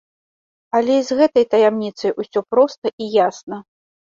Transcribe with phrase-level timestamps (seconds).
[0.77, 3.57] Але і з гэтай таямніцай усё проста і ясна.